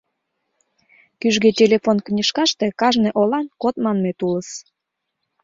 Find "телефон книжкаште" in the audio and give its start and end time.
1.59-2.65